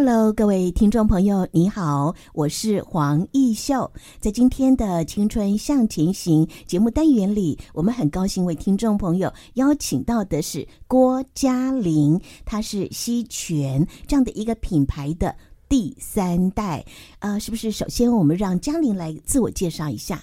[0.00, 3.90] Hello，各位听众朋友，你好，我是黄奕秀。
[4.20, 15.34] 在今天的《青春向前行》节目单元里，我们很高兴为听众朋友邀请到的是郭嘉玲，她是西泉这样的一个品牌的
[15.68, 16.84] 第三代。
[17.18, 17.72] 呃，是不是？
[17.72, 20.20] 首先，我们让嘉玲来自我介绍一下。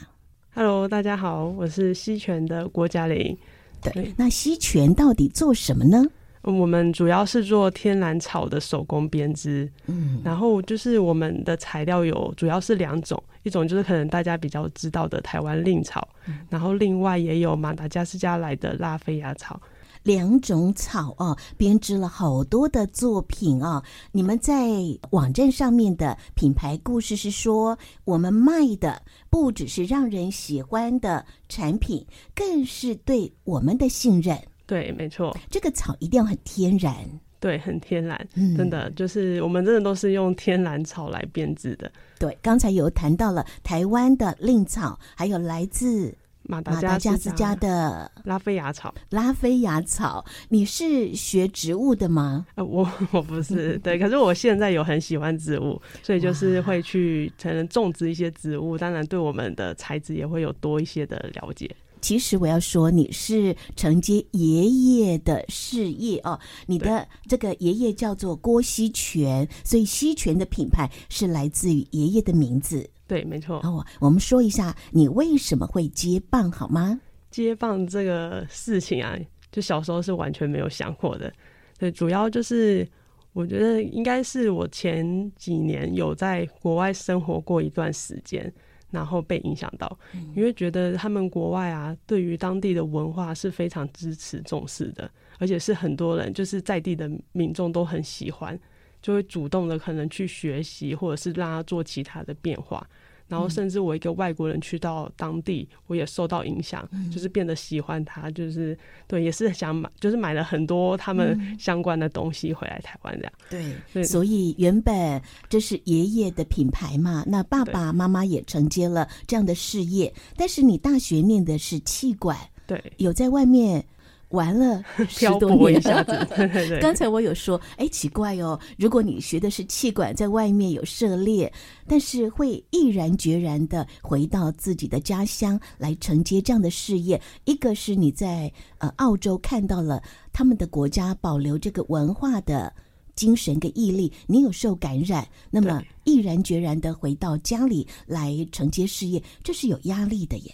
[0.54, 3.38] Hello，大家好，我是西泉的郭嘉玲。
[3.82, 6.06] 对，那西泉到底做什么呢？
[6.46, 19.60] 我们主要是做天然草的手工编织，嗯，然后就是我们的材料有主要是两种，一种就是可能大家比较知道的台湾蔺草，嗯，然后另外也有马达加斯加来的拉菲亚草，
[20.04, 23.82] 两种草哦，编织了好多的作品哦。
[24.12, 24.68] 你们在
[25.10, 32.06] 网站上面的品牌故事是说，我们卖的不只是让人喜欢的产品，
[32.36, 34.40] 更是对我们的信任。
[34.68, 36.94] 对，没错，这个草一定要很天然，
[37.40, 41.92] 对，很天然，嗯，真的就是我们真的都是用天然草来编织的。
[42.18, 46.16] 对，刚才有谈到了台湾的蔺草，还有来自
[46.48, 48.94] 马达加斯加的拉菲亚草。
[49.10, 52.46] 拉菲亚草，你是学植物的吗？
[52.56, 61.70] 呃，我我不是，对，可是我现在有很喜欢植物，所以就是会去才能种植一些植物，当然对我们的材质也会有多一些的了解。
[62.06, 66.40] 其实我要说，你是承接爷爷的事业哦。
[66.68, 72.88] 你的这个爷爷叫做郭西全，所以西全的品牌是来自于爷爷的名字。
[73.08, 73.56] 对，没错。
[73.64, 77.02] 哦，我们说一下你为什么会接棒好吗？
[77.32, 79.18] 接棒这个事情啊，
[79.52, 81.34] 就小时候是完全没有想过的。
[81.80, 82.88] 对，主要就是
[83.34, 88.54] 我觉得应该是我前几年有在国外生活过一段时间。
[88.92, 89.98] 然后被影响到，
[90.36, 98.58] 因为觉得他们国外啊，对于当地的文化是非常支持、重视的，而且是很多人就是在地的民众都很喜欢，
[99.02, 102.88] 就会主动的可能去学习，或者是让他做其他的变化。
[103.28, 108.78] 然后甚至我一个外国人去到当地，我也受到影响，嗯、就是变得喜欢他，就是
[109.08, 113.34] 对，也是想买，就是买了很多他们相关的东西回来台湾这样。
[113.50, 122.38] 对，对，所以原本这是爷爷的品牌嘛，那爸爸妈妈也承接了这样的事业，但是你大学念的是气管，
[122.68, 123.86] 对，有在外面。
[124.30, 126.28] 玩了 十多年，一下子。
[126.82, 131.52] 刚才我有说，哎，奇怪哦，如果你学的是气管，在外面有涉猎，
[131.88, 137.22] 但是会毅然决然的回到自己的家乡来承接这样的事业。
[137.46, 140.02] 一个是你在呃澳洲看到了
[140.34, 142.74] 他们的国家保留这个文化的
[143.16, 150.54] 精神跟毅力，你有受感染，那么毅然决然的回到家里来承接事业，这是有压力的耶。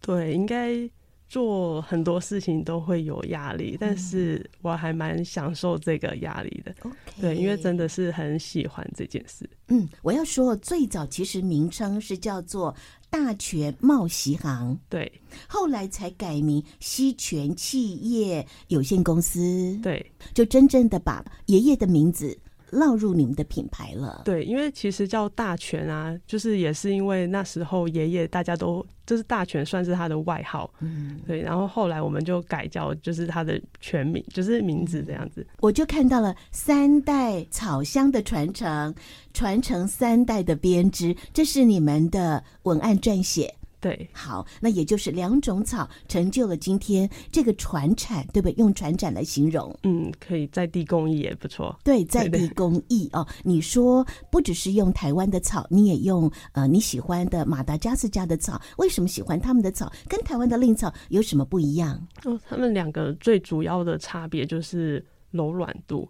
[0.00, 0.88] 对，应该。
[1.30, 6.74] 做很多事情都会有压力，但是我还蛮享受这个压力的。
[7.20, 9.48] 对，因为真的是很喜欢这件事。
[9.68, 12.74] 嗯，我要说，最早其实名称是叫做
[13.08, 15.10] 大泉贸习行，对，
[15.46, 20.04] 后来才改名西泉企业有限公司，对，
[20.34, 22.36] 就真正的把爷爷的名字
[22.70, 24.22] 烙入你们的品牌了。
[24.24, 31.40] 对，因为其实叫大全啊，就是也是因为那时候爷爷大家都就是大全算是他的外号，嗯，对。
[31.40, 35.46] 然后后来我们就改叫就是他的全名，就是名字这样子。
[35.60, 38.94] 我就看到了三代草香的传承，
[39.34, 43.54] 传承三代的编织，这是你们的文案撰写。
[43.80, 48.54] 对，好，那也就是两种草成就了今天这个传产，对不对？
[48.58, 51.74] 用传产来形容，嗯，可以在地工艺也不错。
[51.82, 59.90] 对，在地 工艺哦，你说不只是用台湾的草，你也用呃你喜欢的马达加斯加的草，为什么喜欢他们的草？
[60.06, 62.06] 跟台湾的令草有什么不一样？
[62.24, 66.06] 哦，他们两个最主要的差别就是柔软度。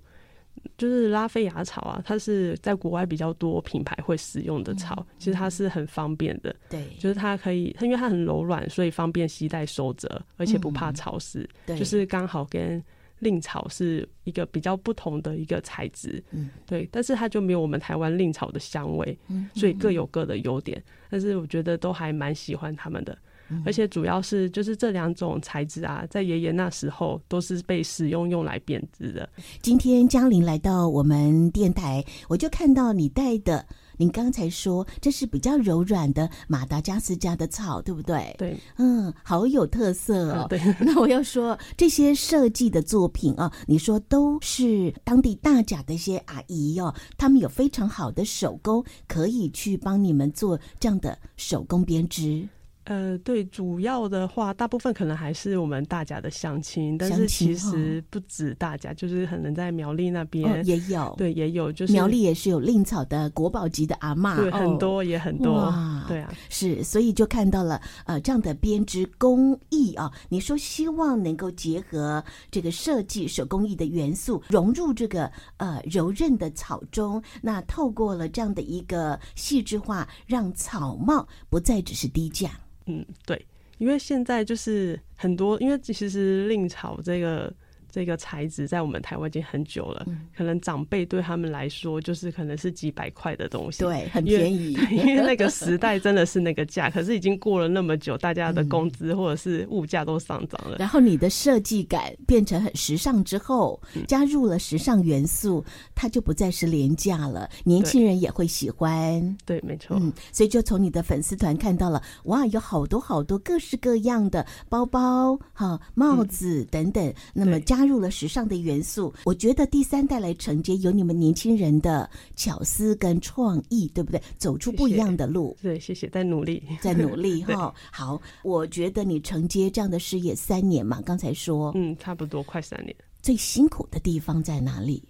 [0.76, 6.54] 就是拉菲亚草啊，它是在国外比较多品牌会使用的草，嗯、其实它是很方便的。
[6.68, 11.48] 对，就是它可以，它因为它很柔软，所以方便携带收折，而且不怕潮湿。
[11.66, 12.82] 对、嗯，就是刚好跟
[13.18, 16.22] 蔺草是一个比较不同的一个材质。
[16.30, 20.82] 嗯，对，但是它就没有我们台湾蔺草的香味，嗯，所以各有各的优点。
[21.10, 23.16] 但是我觉得都还蛮喜欢他们的。
[23.64, 29.28] 而且主要是就是这两种材质啊，在爷爷那时候都是被使用用来编织的。
[29.62, 33.64] 今天嘉玲来到我们电台，我就看到你带的
[33.96, 38.34] 您刚才说这是比较柔软的马达加斯加的草，对不对？
[38.38, 40.46] 对，嗯，好有特色哦。
[40.48, 52.48] 嗯、 对， 那我要说这些设计的作品啊，你说都是当地大甲的一些阿姨哦，他们有非常好的手工，可以去帮你们做这样的手工编织。
[52.90, 65.72] 呃，对，主要的话，大部分可能还是我们大家的乡亲，但是其实不止大家，就是可能在苗栗那边、哦、也有，对，也有，就是苗栗也是有蔺草的国宝级的阿嬷，对，很多、哦、也很多，
[66.08, 82.50] 对啊，是，所以就看到了呃这样的编织工艺啊，你说希望能够结合这个设计手工艺的元素，融入这个呃柔韧的草中，那透过了这样的一个细致化，让草帽不再只是低价。
[82.86, 83.46] 嗯，对，
[83.78, 87.52] 因为现在就是很多，因为其实令草这个。
[87.90, 94.74] 这个材质在我们台湾已经很久了，嗯、可能长辈对他们来说就是可能是几百块的东西，对，很便宜。
[94.92, 100.76] 因为那个时代真的是那个价，可是已经过了那么久，大家的工资或者是物价都上涨了。
[100.78, 109.36] 然后你的设计感变成很时尚之后，加入了时尚元素，它就不再是廉价了，年轻人也会喜欢。
[109.44, 109.96] 对，没错。
[110.00, 117.79] 嗯，所以就从你的粉丝团看到了，哇，有好多好多各式各样的包包、哈帽子等等，嗯、那么加。
[117.80, 124.20] 加入了时尚的元素，我觉得第三代来承接有你们年轻人的巧思跟创意，对不对？
[124.36, 125.56] 走出不一样的路。
[125.62, 127.74] 对，谢谢，在努力， 在努力 哈。
[127.90, 132.94] 好，我觉得你承接这样的事业三年嘛，刚才说，嗯，差不多快三年。
[133.22, 135.02] 最辛苦的地方在哪里？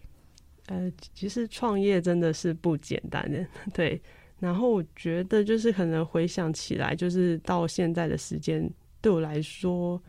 [0.67, 3.45] 呃，其实创业真的是不简单的，
[3.75, 4.01] 对。
[4.39, 10.01] 然后我觉得就是可能回想起来，就是到现在的时间，对我来说。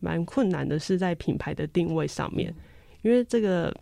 [0.00, 2.54] 蛮困难的是在品牌的定位上面，
[3.02, 3.74] 因为这个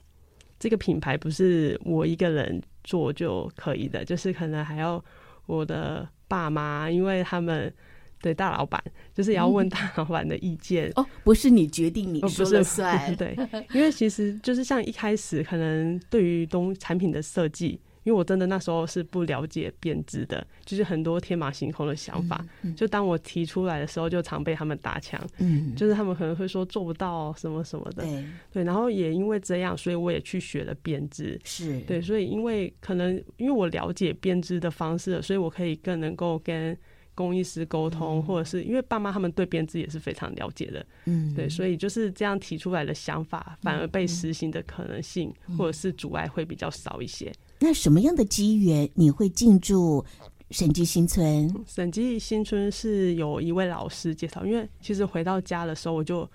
[0.58, 5.02] 这个品牌不是我一个人做就可以的，就是可能还要
[5.46, 7.72] 我的爸妈，因为他们
[8.20, 8.82] 对大老板
[9.14, 13.36] 就是要问大老板的意见、嗯、哦，不是你决定你说了算，哦、对，
[13.72, 17.80] 因为其实就是像一开始可能对于东产品的设计。
[18.06, 22.38] 因为我真的那时候是不了解编织的，就是很多天马行空的想法。
[22.62, 25.20] 嗯嗯、就当我提出来的时候，就常被他们打枪。
[25.38, 28.04] 嗯，就是他们可能会说做不到什么什么的。
[28.04, 31.36] 对，对，然后也因为这样，所以我也去学了编织。
[31.42, 36.78] 是对，所以因为可能因为我了解编织的方式，所以我可以更能够跟
[37.12, 40.86] 工艺师沟通，嗯、或者是因为爸妈他们对编织也是非常了解的。
[41.06, 47.32] 嗯，对，所以就是这样提出来的想法，反而被实行的可能性、嗯、或者是阻碍会比较少一些。
[47.58, 50.04] 那什么样的机缘你会进驻
[50.50, 51.52] 审计新村？
[51.66, 56.28] 审计新村是有一位老师介绍，因为其实回到家的时候，我就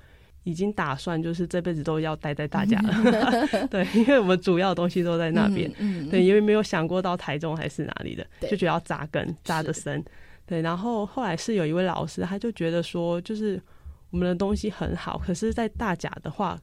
[0.44, 3.48] 已经打算就是这辈子都要待在大家了。
[3.70, 5.72] 对，因为我们主要的东西都在那边。
[5.78, 10.04] 嗯，嗯对，因为没有想过到台中还是哪里的，就觉得要扎根扎得深。
[10.46, 13.62] 对，然后后来是有一位老师，他就觉得说，就是
[14.10, 16.60] 我们的东西很好，可是在大甲的话。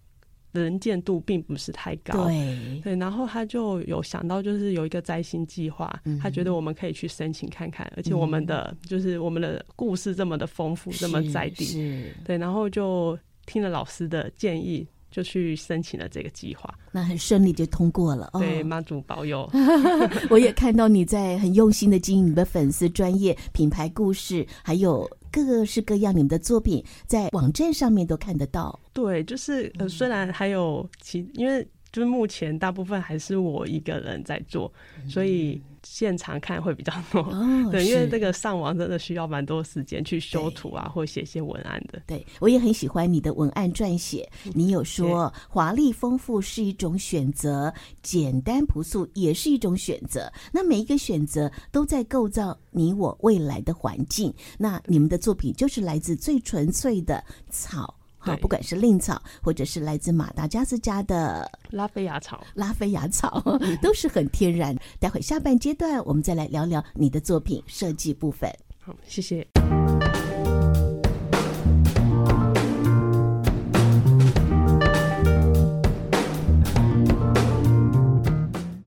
[0.53, 2.81] 能见度并不是太高，对。
[2.83, 14.87] 对，然后他就有想到，就是有一个摘星计划，嗯、他觉得我们可以去申请看看，而且我们的、嗯、就是我们的故事这么的丰富，这么在地，对，然后就听了老师的建议。
[15.11, 18.31] 就去申请了这个计划，那很顺利就通过了。
[18.35, 19.51] 对，妈祖保佑。
[20.31, 28.79] 我也看到你在很用心的经营你的粉丝专业品牌故事，还有各式各样你们的作品，在网站上面都看得到。
[28.93, 34.73] 对，就是呃，虽然还有其，因为就是目前大部分还是我一个人在做，
[35.09, 35.61] 所以。
[35.91, 42.01] 现场看会比较多，哦、 对，因为这个上网真的需要蛮多时间去修图啊，或写一些文案的。
[42.07, 50.31] 对，我也很喜欢你的文案撰写，你有说华丽丰富是一种选择，简单朴素也是一种选择。
[50.53, 54.33] 那每一个选择都在构造你我未来的环境。
[54.59, 57.98] 那你们的作品就是来自最纯粹的草。
[58.31, 63.43] 好，不管是蔺草，或者是来自马达加斯加的拉菲亚草，拉菲亚草
[63.83, 64.77] 都是很天然。
[64.99, 68.51] 待会下半阶段，我们再来聊聊你的作品设计部分。
[68.79, 69.47] 好，谢谢。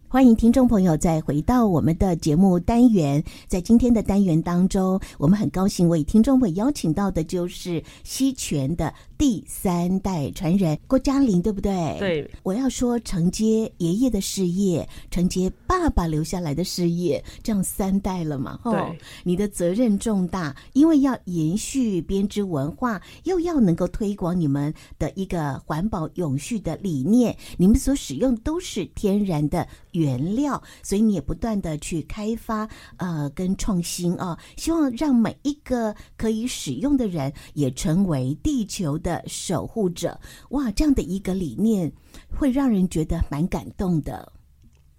[0.08, 11.96] 欢迎听众朋友再回到我们的节目单元，在今天的单元当中，我们很高兴为听众朋友邀请到的就是西泉的第三代传人郭嘉玲，对不对？
[12.00, 18.60] 对，我要说承接爷爷的事业，承接爸爸留下来的事业，这样三代了嘛？
[18.64, 39.11] 哦，对，你的责任重大，因为要延续编织文化，又要能够推广你们的一个环保永续的理念，你们所使用都是天然的原料，所以你也不断的去开发，呃，跟创新啊，希望让每一个可以使用的人也成为地球的。
[39.12, 40.18] 的守护者，
[40.52, 41.92] 哇，这样的一个理念
[42.30, 44.32] 会让人觉得蛮感动的。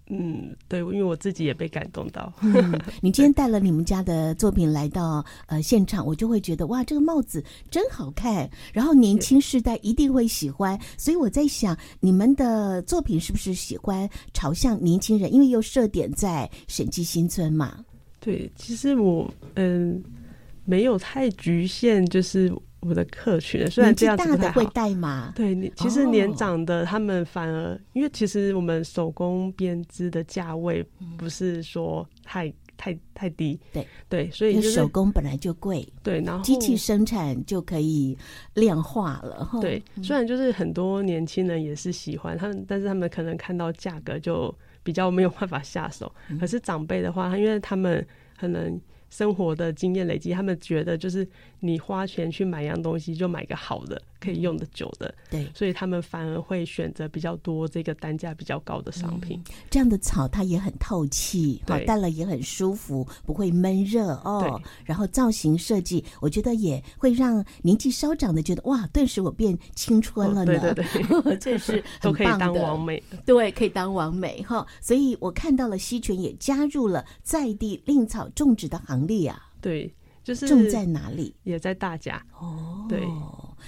[0.07, 2.31] 嗯，对，因为我自己也被感动到。
[2.41, 10.77] 嗯，你今天带了你们家的作品来到呃现场，我就会觉得哇，这个帽子真好看，然后年轻世代一定会喜欢。
[10.97, 15.33] 所以我在想，你们的作品是不是喜欢朝向年轻人？
[15.33, 17.83] 因为又设点在审计新村嘛。
[18.19, 20.03] 对，其实我嗯
[20.65, 22.53] 没有太局限，就是。
[22.85, 25.31] 我的客群虽然这样子不太好，大的会带嘛？
[25.35, 30.85] 对，你其实年长的他们反而，因为其实我们手工编织的价位
[31.17, 38.17] 不是说太太太低，对对，所以手工本来就贵，对，然后机器生产就可以
[38.55, 39.49] 量化了。
[39.61, 46.11] 对，虽然就是很多年轻人也是喜欢他们，但是他们可能看到价格就比较没有办法下手。
[46.39, 48.05] 可是长辈的话，因为他们
[48.37, 48.79] 可能。
[49.13, 51.27] 生活的经验累积，他们觉得就是
[51.59, 54.01] 你花钱去买一样东西，就买个好的。
[54.23, 59.37] 可以用的久的，对，所以他们反而会选择比较多这个单价比较高的商品。
[59.49, 64.61] 嗯、这样的草它也很透气，好戴了也很舒服，不会闷热哦。
[64.85, 70.53] 然后造型设计，我觉得也会让年纪稍长的觉得哇，顿时我变青春了呢。
[70.57, 74.65] 哦、对对对， 这是都可以当王美，对，可以当王美哈。
[74.79, 79.49] 所以我看到了西泉也加入了在地令草种植的行列啊。
[79.59, 79.93] 对。
[80.23, 81.35] 就是种在哪里？
[81.43, 82.85] 也在大家哦。
[82.87, 83.03] 对，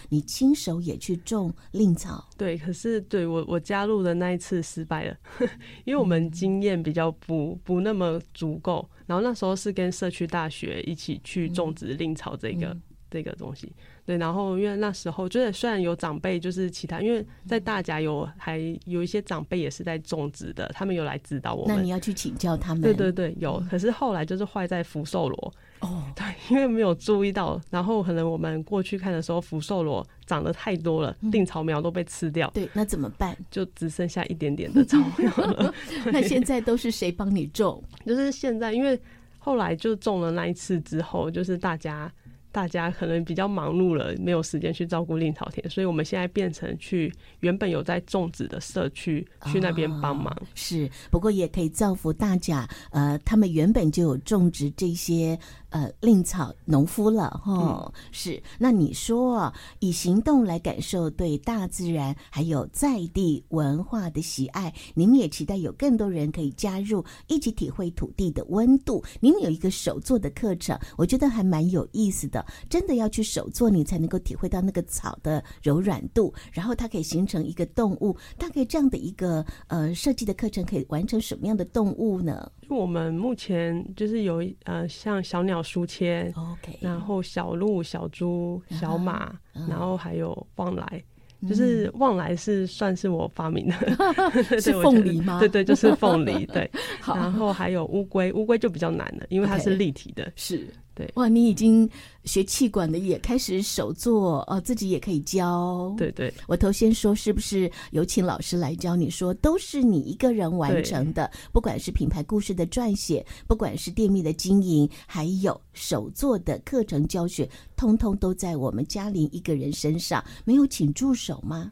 [0.10, 2.28] 你亲手也去种令草？
[2.38, 5.18] 对，可是对我我加入的那一次失败了，
[5.86, 8.88] 因为我们经验比较不不那么足够。
[9.06, 13.72] 然后那时候是跟社区大学一起去种植令草这个、嗯、这个东西。
[14.04, 21.76] 对，然后因为那时候就是虽然有长辈，就是其他，因为在大家有还有一些长辈也是在种植的，他们有来指导我们。
[21.76, 22.82] 那你要去请教他们？
[22.82, 23.64] 对对对，有。
[23.70, 25.54] 可是后来就是坏在福寿螺。
[25.82, 32.50] 哦，对，因为没有注意到，然后可能我们过去看的时候，福寿螺长得太多了，蔺、嗯、草苗都被吃掉。
[32.54, 33.36] 对，那怎么办？
[33.52, 35.74] 就只剩下一点点的草苗了。
[36.12, 37.84] 那现在都是谁帮你种？
[38.06, 39.00] 就是现在，因为
[39.38, 42.12] 后来就种了那一次之后，就是大家。
[42.52, 50.34] 大家可能比较忙碌了，没有时间去照顾令草田，所以我们现在变成去原本有在种植的社区去那边帮忙。
[50.40, 50.48] 哦。
[50.56, 52.66] 是，不过也可以造福大家。
[52.92, 55.38] 呃，他们原本就有种植这些。
[55.76, 58.42] 呃，令草农夫了哈、哦嗯，是。
[58.58, 69.04] 那你说，以行动来感受对大自然还有在地文化的喜爱，你们也期待有更多人可以加入，一起体会土地的温度。
[69.20, 72.46] 你们有一个手做的课程，我觉得还蛮有意思的。
[72.70, 78.16] 真的要去手做，你才能够体会到那个草的柔软度，然后它可以形成一个动物。
[78.38, 82.50] 大概这样的一个呃设计的课程，可以完成什么样的动物呢？
[82.70, 85.65] 我们目前就是有呃，像小鸟。
[85.66, 89.70] 书签，OK，然后小鹿、小猪、小马，uh -huh.
[89.70, 91.04] 然后还有旺来，
[91.50, 93.76] 就是旺来是算是我发明的，
[94.62, 95.40] 是凤梨吗？
[95.40, 96.70] 对对，就是凤梨，对。
[97.06, 100.66] 然后还有乌龟，乌龟就比较难了，因为它是立体的.是。
[100.96, 101.88] 对，哇，你已经
[102.24, 105.94] 学气管的也开始手作哦，自己也可以教。
[105.98, 121.70] 对对，我头先说是不是有请老师来教你说，都是你一个人完成的，不管是品牌故事的撰写，不管是店面的经营，还有手做的课程教学，通通都在我们嘉玲一个人身上，没有请助手吗？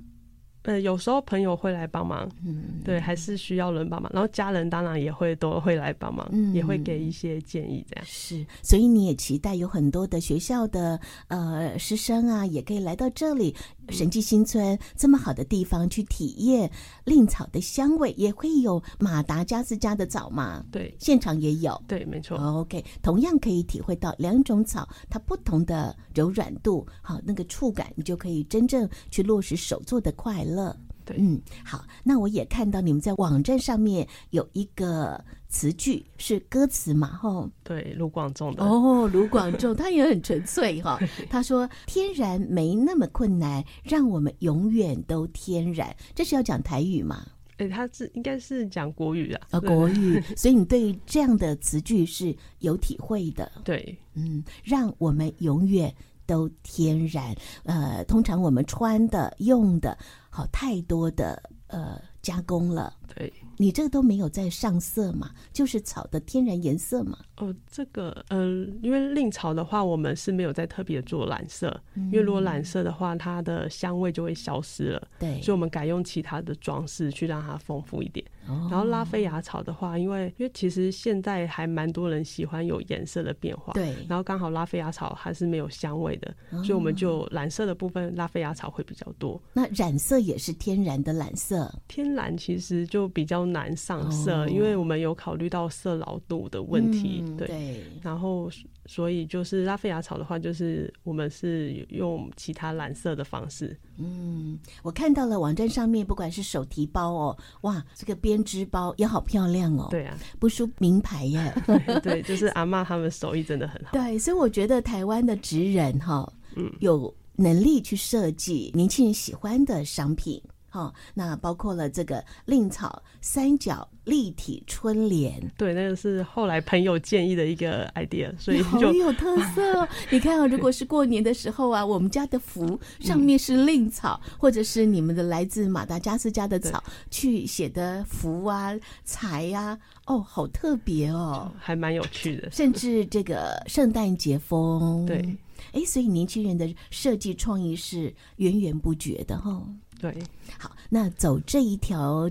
[0.63, 4.09] 呃，有时候朋友会来帮忙，嗯，对，还是需要人帮忙。
[4.13, 8.45] 然后家人当然也会都会来帮忙，嗯，也会给一些建议，这样是。
[8.61, 13.53] 所以你也期待有很多的学校的呃师生啊，也可以来到这里
[13.89, 16.71] 神迹新村这么好的地方去体验
[17.03, 20.63] 令草的香味，也会有马达加斯加的草嘛？
[20.71, 22.37] 对，现场也有，对，没错。
[22.37, 30.52] OK，同样可以体会到两种草它不同的柔软度，好，那个触感，你就可以真正去落实手做的快乐。
[30.53, 38.63] 乐，对，嗯，好，那我也看到你们在网站上面有一个词句是歌词嘛，吼，对，卢广仲的。
[38.63, 47.25] 哦，卢广仲他也很纯粹哈， 他说天然没那么困难，让我们永远都天然，这是要讲台语吗？
[47.57, 55.93] 哎、欸，他是应该是讲国语啊，啊，国语， 所以你对这样的词句是有体会的，对，嗯，让我们永远
[56.25, 57.35] 都天然。
[57.63, 59.97] 呃，通常我们穿的、用的，
[60.29, 62.93] 好太多的呃加工了。
[63.15, 63.31] 对。
[63.57, 65.29] 你这个都没有在上色嘛？
[65.53, 67.19] 就是草的天然颜色嘛？
[67.37, 75.07] 哦，这个，嗯、呃，因为蔺草的话，我们是没有在特别做染色，嗯、因为如果染色的话，它的香味就会消失了。
[75.19, 78.25] 对，所以我们改用其他的装饰去让它丰富一点。
[78.47, 83.73] 哦、然后拉菲亚草的话，因为因为其实现在还蛮多人喜欢有颜色的变化。
[83.73, 89.41] 对，然后刚好拉菲亚草它是没有香味的，哦、所以我们就染色的部分拉菲亚草会比较多。
[89.53, 91.73] 那染色也是天然的染色？
[91.87, 97.23] 天然其实就比较难上色，哦、因为我们有考虑到色牢度的问题。
[97.25, 98.49] 嗯、对，对然后。
[98.85, 103.79] 所以就是拉菲亚草的话，就是我们是用其他染色的方式。
[103.97, 109.87] 嗯，我看到了网站上面，不管是手提包哦，哇，这个编织包也好漂亮哦。
[109.91, 111.53] 对啊，不输名牌耶。
[112.01, 113.91] 对，就是阿妈他们手艺真的很好。
[113.91, 120.41] 对，所以我觉得台湾的职人哈，嗯，有能力去设计年轻人喜欢的商品。
[120.73, 129.87] 好、哦，那包括了这个蔺草三角立体春联，对，那个是后来朋友建议的一个 idea，所以就好有特色哦。
[130.09, 138.73] 你看啊，如果是过年的时候啊，我们家的福上面是蔺草，嗯、或者是你们的来自马达加斯加的草去写的福啊、
[139.05, 142.49] 财呀、啊，哦，好特别哦，还蛮有趣的。
[142.49, 145.37] 甚至这个圣诞节风，对，
[145.73, 149.67] 哎，所以年轻人的设计创意是源源不绝的哈、哦。
[150.11, 150.21] 对，
[150.59, 152.29] 好，那走这一条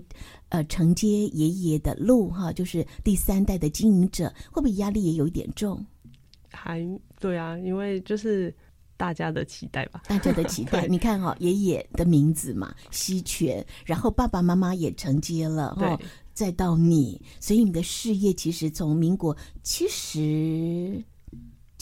[0.50, 5.82] 呃承接爷爷的路哈，就是第三代的经营者，会不会压力也有一点重？
[6.50, 6.86] 还
[7.18, 8.54] 对啊，因为就是
[8.98, 10.84] 大家的期待吧，大家的期待。
[10.92, 21.02] 你看哈、哦，爷爷的名字嘛，西泉，然后爸爸妈妈也承接了哈，对再到你，所以你的事业其实从民国七十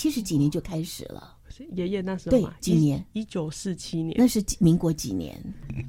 [0.01, 1.37] 七十几年就开始了。
[1.75, 3.05] 爷爷那时候对几年？
[3.13, 5.39] 一九四七年，那是民国几年？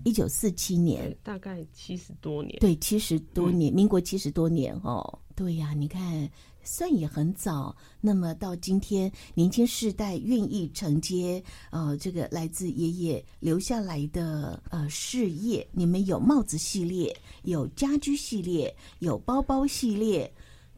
[0.03, 2.60] 一九四七年，大概七十多年。
[2.60, 5.20] 对，七十多年，嗯、民国七十多年哦。
[5.34, 6.30] 对呀、啊，你看
[6.62, 7.74] 算也很早。
[8.01, 15.65] 那么到今天，年轻世代愿意承接呃这个来自爷爷留下来的呃事业。
[15.72, 20.30] 你们有帽子系列，有家居系列，有包包系列。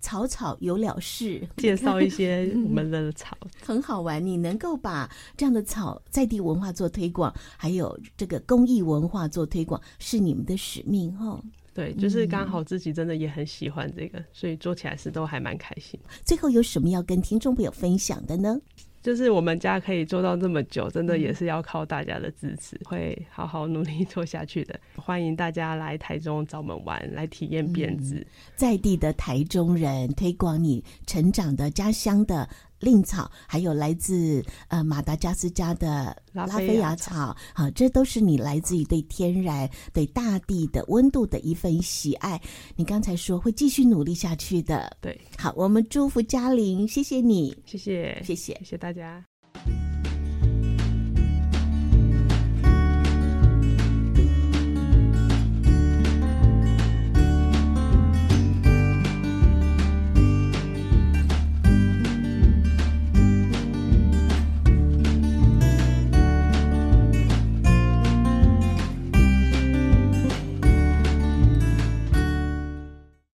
[0.03, 4.23] 草草有了事， 介绍一些我们的草，很好玩。
[4.23, 11.41] 你能够把这样的草在地文化做推广，还有这个公益文化做推广，是你们的使命哦。
[11.73, 15.97] 对，就是刚好自己真的也很喜欢这个，所以做起来是都还蛮开心。
[16.25, 18.59] 最后有什么要跟听众朋友分享的呢？
[19.03, 24.79] 就是我们家可以做到这么久，真的也是要靠大家的支持，嗯、会好好努力做下去的。
[24.95, 32.47] 欢迎大家来台中找我们玩，来体验编织、嗯，在地的台中人推广你成长的家乡的。
[32.83, 42.39] 蔺草，还有来自呃马达加斯加的拉菲亚草，好，这都是你来自于对天然、对大地的温度的一份喜爱。
[42.75, 49.32] 你刚才说会继续努力下去的，对，好，我们祝福嘉玲，谢谢你，谢谢，谢谢，谢谢大家。